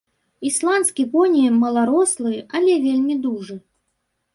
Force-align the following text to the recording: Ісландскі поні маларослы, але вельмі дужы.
Ісландскі 0.49 1.05
поні 1.13 1.45
маларослы, 1.61 2.35
але 2.55 2.83
вельмі 2.91 3.23
дужы. 3.29 3.65